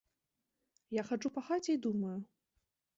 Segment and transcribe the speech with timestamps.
[0.99, 2.19] Я хаджу па хаце і думаю.